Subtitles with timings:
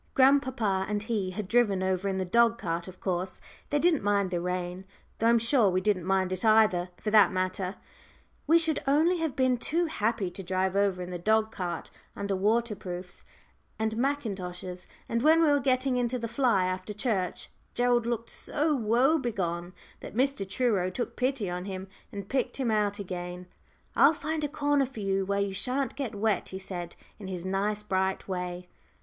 [0.15, 4.31] Grandpapa and he had driven over in the dog cart of course; they didn't mind
[4.31, 4.83] the rain,
[5.19, 7.75] though I'm sure we didn't mind it either, for that matter
[8.47, 12.35] we should only have been too happy to drive over in the dog cart under
[12.35, 13.25] waterproofs
[13.77, 18.73] and mackintoshes; and when we were getting into the fly after church, Gerald looked so
[18.75, 20.49] woebegone, that Mr.
[20.49, 23.45] Truro took pity on him, and picked him out again.
[23.95, 27.45] "I'll find a corner for you where you shan't get wet," he said, in his
[27.45, 28.67] nice, bright way.